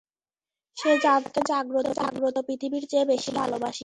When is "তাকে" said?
1.87-1.89